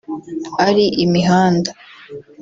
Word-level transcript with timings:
ari 0.67 0.85
imihanda 1.03 1.71